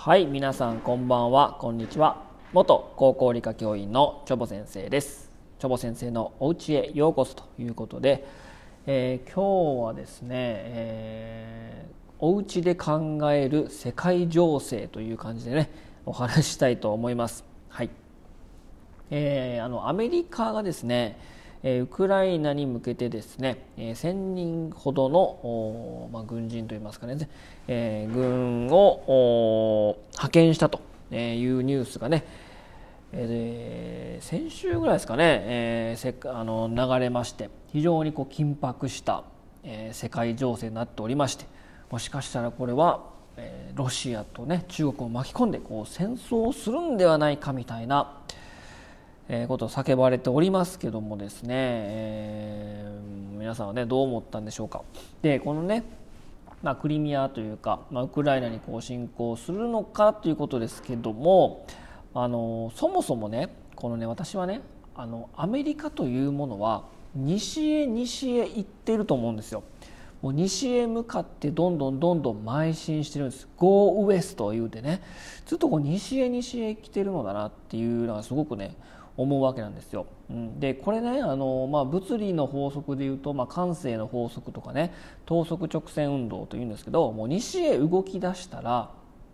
[0.00, 1.58] はい皆さんこんばんは。
[1.60, 2.22] こんにちは。
[2.52, 5.28] 元高校理科教員のチョボ先生です。
[5.58, 8.24] チョボ先生のお家へようこそということで、
[8.86, 15.68] えー、今日はですね、えー、お家で考える世界情勢という感じでね
[16.06, 17.44] お話ししたいと思います。
[17.68, 17.90] はい。
[19.10, 21.18] えー、あのアメリカがですね
[21.64, 27.28] ウクライナに向けてですね1000人ほどの、まあ、軍人といいますかね、
[27.66, 30.80] えー、軍を派遣したと
[31.10, 32.24] いうニュースがね、
[33.12, 39.24] えー、先週ぐらいですかね、えー、せあの流れまして非常にこう緊迫した、
[39.64, 41.46] えー、世界情勢になっておりまして
[41.90, 43.02] もしかしたらこれは、
[43.36, 48.20] えー、ロシアとね中国を巻き込んでこう戦争をするんではないかみたいな、
[49.28, 54.82] えことを叫ばれておりますけどもですね、えー、皆さんはねどう思ったんでしょうか。
[55.22, 55.84] でこのね
[56.62, 61.64] まあ、クリミアというか、まあ、ウクライナにこう侵攻するのかということですけども
[62.14, 64.60] あのそもそもねこのね私はね
[64.96, 69.62] あのアメリカというものは西へ西へ行ってると思うんですよ。
[70.20, 75.00] もう西へ向かってどんどんどんどん邁進してるんです「Go West」と言うてね
[75.46, 78.74] ずっとこう西へ西へ来てるのだなっていうのがすごくね
[79.18, 80.06] 思うわけなんですよ。
[80.30, 84.94] うん、でこれねあの、まあ、物理の法則でいうと、まあ、慣性の法則とかね
[85.26, 88.90] 等速直線運動というんですけどもう西へ動き出したら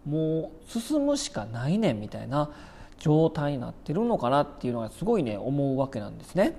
[0.07, 2.51] もう進むしかないねんみたいな
[2.99, 6.57] 状態になってるのかなっていうのがすごいね思うわけなんですね。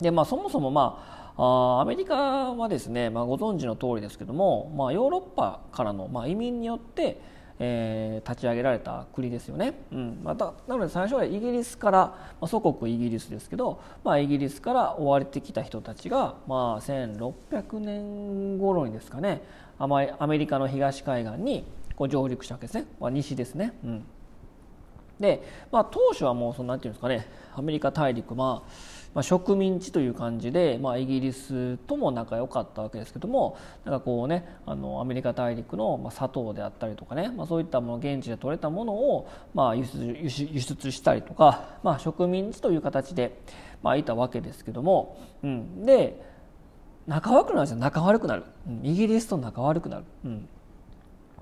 [0.00, 7.20] でまあそもそもまあアメリカはですね、まあ、ご存知の通りですけども、まあ、ヨーロッパからの、まあ、移民によって
[7.58, 10.20] えー、立ち上げられた国ですよね、うん。
[10.22, 19.42] またなので最初はイギリスから、まあ、祖国イギリスですけど、まあ、イギリスから追われてきた人たちが、まあ、1600年頃にですかね
[19.78, 19.86] ア
[20.26, 21.64] メリカの東海岸に
[21.96, 23.72] こう上陸したわけですね、まあ、西ですね。
[23.84, 24.04] うん。
[25.20, 25.42] で、
[25.72, 28.70] まあ、当初はもうそのなんていうんですかねアメリカ大陸、まあ、
[29.16, 33.56] まあ、植民地という感じで、まあ、イギリスとも仲良かったわけですけども
[33.86, 40.04] なんかこうねあのアメリカ大陸の、まあ、砂糖であったりとかね、まあ、そういったもの現地で取れたものを、まあ、輸出
[40.52, 43.40] 輸出したりとか、まあ、植民地という形で、
[43.82, 46.22] まあ、いたわけですけども、うん、で
[47.06, 50.04] 仲悪くなるんですよ仲悪くなる、うん、イギリスと仲悪くなる。
[50.26, 50.48] うん。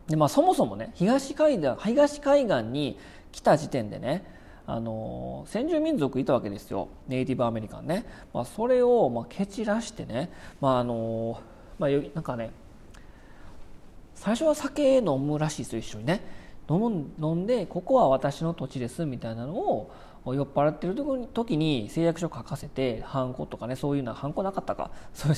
[0.07, 3.01] でまあ、そもそもね東海岸東海岸に
[3.33, 4.33] 来た時点でね
[4.67, 6.89] あの先住民族いたわけですよ。
[7.07, 10.31] ネイティブアメリカンね、まあ、それをまあ蹴散らしてね、
[10.61, 11.41] まああの
[11.79, 12.51] まあ、なんかね
[14.15, 16.45] 最初は酒飲むらしいですよ一緒にね。
[16.71, 19.91] 飲む飲んでここは私の土地ですみたいなのを
[20.27, 20.95] 酔っ払ってる
[21.35, 24.91] 時に誓約書書かせてハンコとかねそういうのはハンコなかったか。
[25.13, 25.37] そういう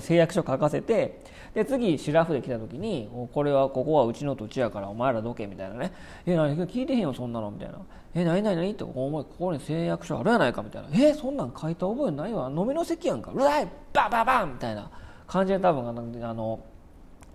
[0.00, 1.20] 誓約書書かせて
[1.52, 5.92] で次シラフで来た時にこれはここはうちの土地やからお前らどけみたいなね。
[6.24, 7.78] え何聞いてへんよそんなのみたいな。
[8.14, 8.70] え何何何？
[8.70, 10.88] ってお前ここに誓約書あるやないかみたいな。
[10.92, 12.48] えそんなん書いた覚えないわ。
[12.48, 13.30] 飲みの席やんか。
[13.34, 13.68] うわい！
[13.92, 14.52] バンバンバン！
[14.54, 14.90] みたいな
[15.26, 16.60] 感じで多分あの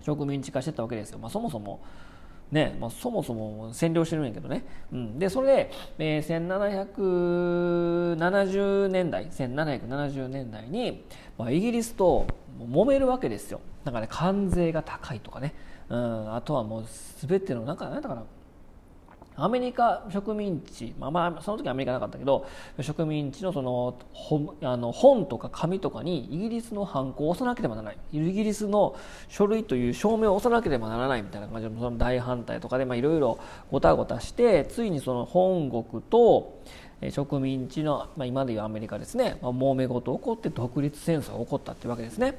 [0.01, 1.79] 植民地化してたわけですよ、まあ、そもそも。
[2.51, 6.57] ねまあ、そもそも占領してるんやけどね、うん、でそれで、えー、
[8.15, 11.05] 1770年代1770年代に、
[11.37, 12.25] まあ、イギリスと
[12.59, 13.61] 揉めるわけですよ。
[13.85, 15.53] なんかね関税が高いとかね、
[15.89, 16.85] うん、あとはもう
[17.25, 18.23] 全てのなんか何だかな
[19.43, 22.45] アメリカ植民地、まあ、まあその時はアメリカなかったけど
[22.79, 28.95] 植民地のその本あの本とか紙とかにイギリスの犯行を押さなければならないイギリスの
[29.27, 33.39] 書類という証明を押さなければならないみたいな感じでその大反対とかでいろいろ
[33.71, 36.59] ごたごたしてついにその本国と
[37.09, 42.35] 植民地の、まあ、今でいうアメリカですね、まあ、揉め事起こって独立戦争が起こったっていうわけですね。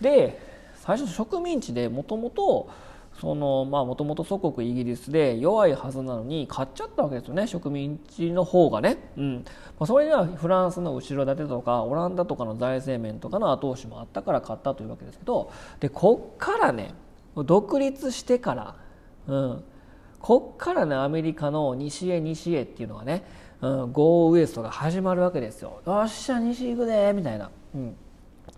[0.00, 0.38] で
[0.76, 2.70] 最初植民地でもともと
[3.20, 9.44] そのまあもともと祖国イギリスで弱いはずなのに買っちゃったわけですよね植民地の方がね、うん。
[9.78, 16.94] まあ、それにはフランスの後ろ盾とかオランダとかの財政面とかの後押しもあったから買ったというわけですけどでこっからね
[17.36, 18.76] 独立してから、
[19.26, 19.64] うん、
[20.20, 23.24] こっからねアメリカの西へ西へっていうのがね、
[23.60, 25.80] うん、ゴーウエストが始まるわけですよ。
[25.86, 27.96] よっしゃ西行くでみたいな、うん、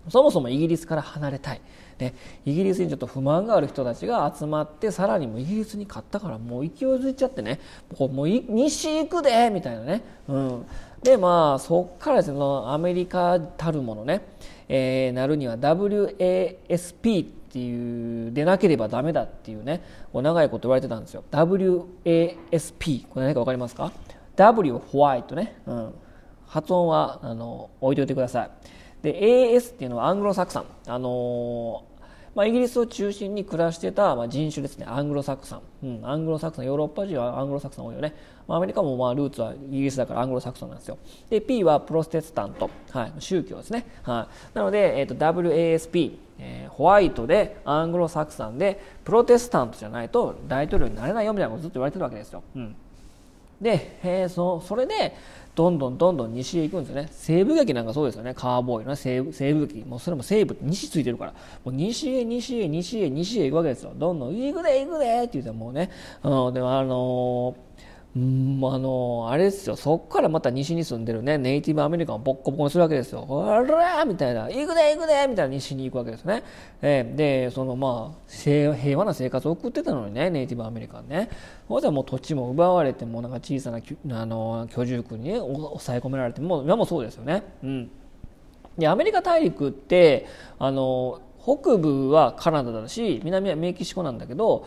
[0.09, 1.61] そもそもイギリスから離れたい。
[1.99, 2.13] ね、
[2.45, 7.59] イギリスにちょっと不満がある人たちが集まってさらにもイギリスに勝ったからもう勢いづいちゃってね。
[7.99, 10.65] もう西行くでみたいなね、うん、
[11.03, 14.21] でまあそっからそのアメリカたるものね、
[14.69, 19.83] えー、なるには WASP っていうでなければダメだっていうね。
[20.13, 21.25] 長いこと言われてたんですよ。
[21.31, 23.91] WASP これ何か分かりますか
[24.37, 25.93] ？W ホワイトね、うん、
[26.47, 28.51] 発音はあの置いておいてください。
[29.01, 31.83] で AS っていうのはアングロサクサン、あの
[32.35, 34.85] まあ、イギリスを中心に暮らしてた、まあ、人種ですね。
[34.87, 38.13] アングロサクソン、うん、アングロサクソンヨーロッパ人はアングロサクソン多いよね、
[38.47, 40.97] まあ、アメリカもまあルーツはイギリスだからアングロサクソンなんですよ。
[41.29, 52.41] で P はプロテスタント、はい、宗教ですね、はい、なので、えーと、WASP えー、ホワイトでアングロサクソンでプロテスタントじゃないと大統領になれないよみたいなことずっと言われてるわけですよ。
[52.55, 52.75] うん、
[53.61, 55.15] で、えー、そそれで
[55.59, 57.09] どんどんどんどん西へ行くんですよね。
[57.11, 58.33] 西部劇なんかそうですよね。
[58.33, 59.85] カーボーイの、ね、西部西部劇。
[59.85, 61.33] もうそれも西部西ついてるから。
[61.33, 63.91] もう西へ西へ西へ西へ行くわけですよ。
[63.93, 65.91] どんどん行くで行くでって言ってもうね、
[66.23, 67.68] うん、でもあのー
[68.15, 73.27] うんあのあれですよそこからまた西に住んでるねネイティブアメリカンをボッコボコにするわけですよ。
[73.47, 76.43] あらみたいな行くで行くでみたいな西に行くわけですね。
[76.81, 81.29] えー、でそのまあ平和な生活を送ってたのにねネイティブアメリカンね。
[81.67, 83.79] そしたらもう土地も奪われてもなんか小さな
[84.21, 87.43] あの居住区に、ね、抑え込められてもう今もそうですよね。
[87.63, 87.91] うん、
[88.75, 90.25] でアメリカ大陸って
[90.57, 94.65] あの北部はカナダだし南はメキシコなんだけど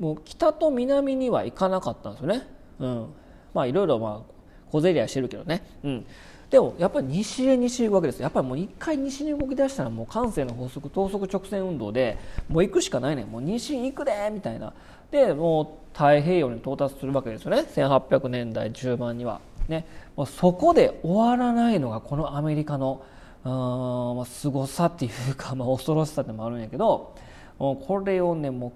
[0.00, 2.48] もう北と南には行かなかったんですよね。
[2.80, 3.06] うん、
[3.54, 4.32] まあいろいろまあ
[4.72, 5.62] 小競り合いしてるけどね。
[5.84, 6.06] うん。
[6.48, 8.22] でもやっぱり西へ西へ行くわけです。
[8.22, 12.18] やっぱりもう一回西に動き出したらもう感性の法則等速直線運動で
[12.48, 14.72] もう行くしかないねもう西行くでみたいな。
[15.10, 17.58] でもう太平洋に到達するわけですよね。
[17.60, 19.40] 1800年代中盤には。
[19.68, 19.86] ね。
[20.16, 23.02] もうそこで終わらないのがこのアメリカの
[23.44, 27.14] うん、まあ、凄さっていうか、まあ、恐ろしさでもあるんやけど
[27.58, 28.72] これをねもう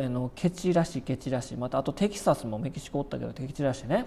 [0.00, 4.06] あのケチらしケチらしまたあとテキサスもメキシコおったけどケチらしね。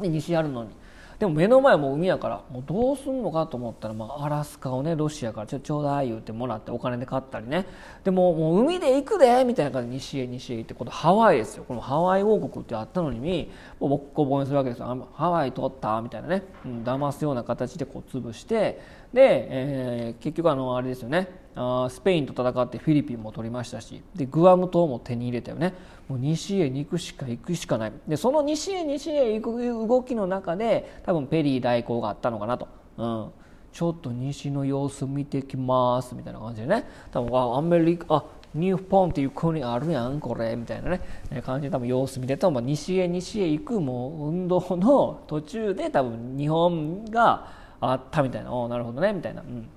[0.00, 0.70] 西あるのに。
[1.18, 7.64] でも目の前も海やからもうどうすんのかと思ったら、まあ、アラスカをねロシアからちょちょうだい言ってもらってお金で買ったりね。
[8.02, 11.62] でももう海で行くでみたいな感じで西へ西へ行ってこのハワイですよ。
[11.62, 15.08] このハワイ王国ってあったのにもうボッコボコにするわけですよ。
[15.14, 18.80] ハワイ取ったみたいなね、うん、騙すような形でこう潰して。
[19.12, 21.28] で、えー、結局あのあれですよね。
[21.54, 25.74] あスペインと戦ってフィリピンも取りましたしでグアム島も手に入れたよね。
[26.08, 27.92] もう西へ行くしか行くしかない。
[28.08, 33.30] でその西へ西へ行く動きの中で多分ペリー代行があったのかなと、うん、
[33.72, 36.86] ちょっと西の様子見てきますみたいな感じでね。
[37.10, 41.00] 多分あアメリカあニューポンっていう国あるやんこれみたいなね。
[41.42, 47.46] 感じで多分様子見てたまあ、西へ西へ行くもう運動の途中で多分日本が
[47.80, 48.52] あったみたいな。
[48.52, 49.42] おなるほどねみたいな。
[49.42, 49.68] うん。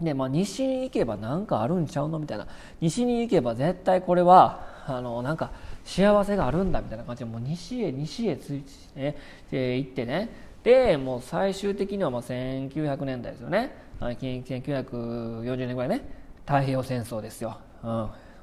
[0.00, 2.46] で、まあ、西に行けば何かあるんちゃうのみたいな。
[2.80, 5.50] 西に行けば絶対これはあのなんか
[5.84, 7.20] 幸せがあるんだみたいな感じ。
[7.20, 8.60] でもう西へ西へつい
[8.94, 9.16] て、
[9.50, 10.28] ね、行ってね。
[10.62, 13.86] でもう最終的にはまあ1900年代ですよね。
[14.00, 16.26] 1940年ぐらいね。
[16.46, 17.58] 太平洋戦争ですよ、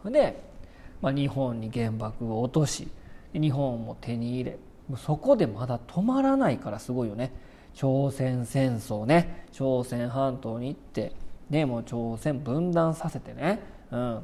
[0.03, 0.43] うん、で、
[1.01, 2.89] まあ、日本に原爆を落とし
[3.31, 4.57] 日本も手に入れ
[4.97, 7.31] そこでまだ止まらないからすごいよね。
[7.73, 9.47] 朝鮮戦争ね。
[9.53, 11.13] 朝鮮半島に行って
[11.49, 13.59] でもう朝鮮分断させてね、
[13.91, 14.23] うん、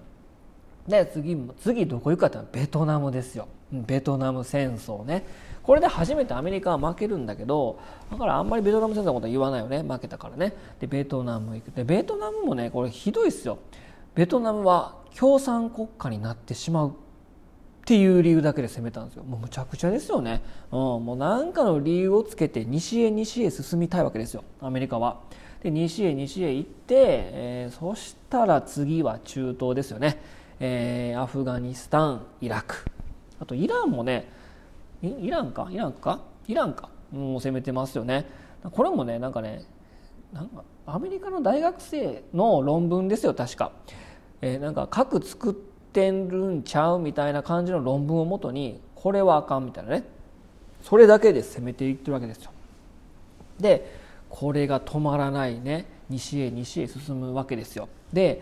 [0.88, 3.48] で次次どこ行くかってベトナムですよ。
[3.72, 5.24] ベトナム戦争ね。
[5.62, 7.80] これで初めてアメリカは負けるんだけど
[8.10, 9.84] だからあんまりベトナム戦争のことは言わないよね。
[9.84, 10.54] 負けたからね。
[10.80, 11.72] でベトナム行く。
[11.72, 13.60] でベトナムもねこれひどいっすよ。
[14.16, 16.94] ベトナムは共産国家になってしまうっ
[17.86, 19.24] ていう理由だけで攻めたんですよ。
[19.24, 20.42] もうむちゃくちゃですよね、
[20.72, 24.44] うん、もう何かの理由をつけて西へ西へ進みたいわけですよ。
[24.62, 25.22] アメリカは。
[25.64, 30.22] で西へ西へ行って、えー、そしたら次は中東ですよね、
[30.60, 32.86] えー、アフガニスタンイラク。
[33.42, 34.28] あとイランもね
[35.02, 35.70] イランか？
[35.72, 36.22] イランか？
[36.48, 36.90] イランか？
[37.12, 38.26] もう攻めてますよね。
[38.72, 39.64] これもねなんかね
[40.34, 43.72] なんかアメリカの大学生の論文ですよ確か、
[44.42, 50.04] えー、なんか核作ってるんちゃうみたいな感じの論文をもとにこれはあかんみたいなね。
[50.84, 52.52] それだけで攻めていってるわけですよ。
[53.60, 53.99] で
[54.30, 55.86] これが止まらないね。
[56.10, 57.90] 西へ西へ進むわけですよ。
[58.14, 58.42] で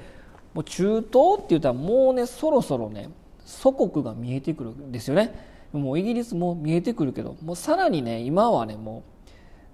[0.54, 3.10] もう中東って言ったらもうねそろそろね
[3.46, 5.58] 祖国が見えてくるんですよね。
[5.74, 9.04] もうイギリスも見えてくるけどもうさらにね今はねも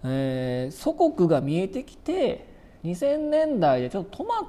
[0.04, 2.48] う、えー、祖国が見えてきて
[2.84, 4.44] 2000年代でちょっと止まっ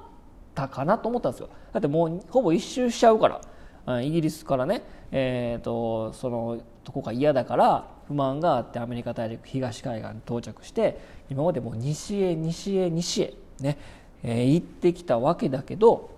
[0.54, 1.50] たかなと思ったんですよ。
[1.72, 3.40] だってもうほぼ一周しちゃうから。
[4.00, 10.98] イギリスからね、えーと、とそのとこが嫌だから不満があってアメリカ大陸東海岸に到着して
[11.30, 13.78] 今までもう西へ西へ西へね、
[14.22, 16.10] えー、行ってきたわけだけど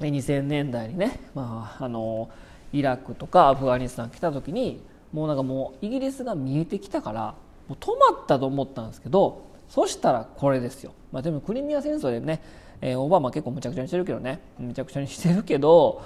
[0.00, 2.30] 2000年代にね、まあ、あの
[2.72, 4.82] イラクとかアフガニスタン来た時に
[5.12, 7.34] もうなんかもうイギリスが見えてきたから
[7.68, 12.42] もう止まったと思ったんですけどそしたらこれですよ、まあ、でもクリミア戦争でね、
[12.80, 16.02] えー、オバマ結構むちゃくちゃにしてるけどねむちゃくちゃにしてるけど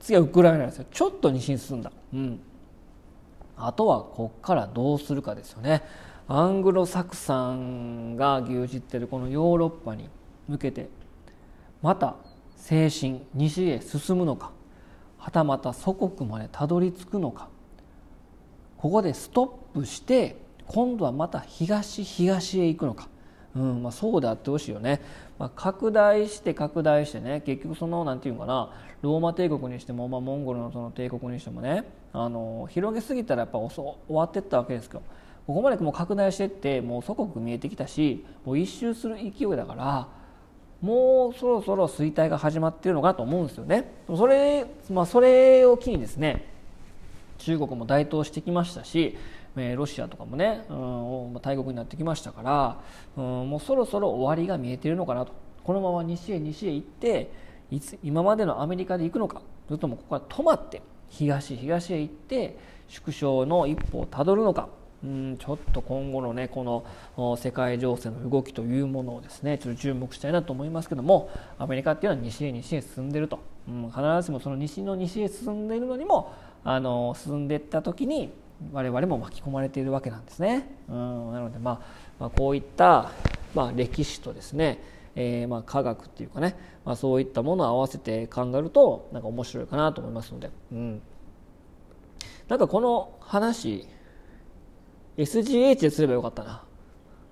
[0.00, 0.84] 次はウクライナですよ。
[0.90, 2.40] ちょっと西に進んだ、うん、
[3.66, 5.82] あとはこっからどうするかですよね。
[6.28, 10.08] アングロサクサンが牛耳ってるこのヨーロッパに
[10.48, 10.88] 向けて
[11.82, 12.16] また
[12.56, 14.52] 精神西へ進むのか
[15.18, 17.48] はたまた祖国までたどり着くのか
[18.78, 23.08] ここでストップして今度はまた東東へ行くのか、
[23.54, 25.00] うんまあ、そうであってほしいよね、
[25.42, 28.70] まあ、拡大して拡大してね結局その何て言うかな
[29.02, 31.82] ローマ帝国にしても、まあ、モンゴルのその帝国にしてもね
[32.12, 35.02] あの広げすぎたらやっぱ終わっていったわけですけど
[35.48, 40.06] ここまでもう拡大していってもう祖国見えてきたしもう一周する勢いだから
[40.80, 43.90] もうそろそろ衰退が始まっているのかなと思うんですよね。
[44.16, 46.46] それ,、まあ、それを機にですね
[47.38, 49.16] 中国も台頭してきましたし
[49.56, 52.80] えロシアとかもね、うん、大国になってきましたから、
[53.16, 55.32] うん、もうそろそろ終わりが見えているのかなと。
[55.64, 57.30] このまま西へ西へ行って
[57.70, 59.42] いつ今までのアメリカで行くのか。
[59.66, 62.56] それともここから止まって東東へ行って
[62.88, 64.68] 縮小の一歩をたどるのか。
[65.04, 66.84] うんちょっと今後のねこ
[67.16, 71.28] の世界情勢の動きというものをですねちょっと注目したいなと思いますけども
[71.58, 76.32] アメリカっていうのは西へ西へ進んでると、うん、必ずしもその西の西へ進んでいるのにも
[76.62, 78.30] あの進んでいった時に
[78.72, 80.68] 我々も巻き込まれているわけなんですね。
[80.88, 81.80] うん、なので、まあ、
[82.20, 83.10] まあこういった、
[83.54, 84.78] まあ、歴史とですね、
[85.14, 91.02] えー、まあ科学っていうかね、まあ、そういったものを合わせて考えるとなんか面白いかなと思いますので、うん、
[92.48, 93.86] なんかこの話
[95.16, 96.64] SGH ですればよかったな。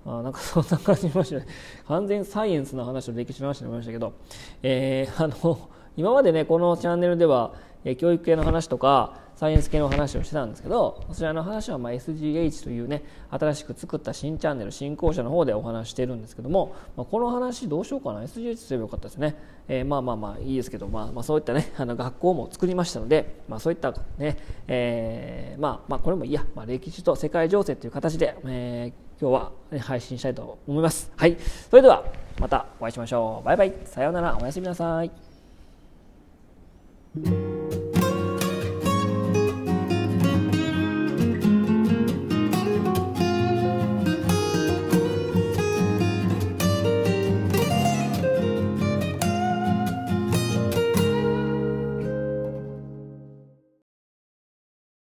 [0.07, 1.47] あなんかそんな感じしましたね。
[1.87, 4.15] 完全サイエンスの話と歴史の話になりましたけど、
[4.63, 7.53] えー、あの、今までね、このチャンネルでは、
[7.85, 18.21] え、教育系の話とか、サイエンス系の話をしてたんですけどそちらの話はま SGH というね新しく作った新チャンネル新校舎の方でお話してるんですけども、まあ、この話どうしようかな。
[18.21, 24.37] SGH すればよかったですね、えー、まあまあまあいいですけど、まあ、まあそういったね あの学校も作りましたので、まあ、そういったね、
[24.69, 31.11] えー、まあまあこれもいいや、まあ、歴史と世界情勢という形で、えー、今日は、ね、配信したいと思います。
[31.17, 31.39] はい。
[31.71, 32.05] それでは
[32.39, 33.47] またお会いしましょう。
[33.47, 33.73] バイバイ。
[33.87, 34.37] さようなら。
[34.39, 35.11] おやすみなさい。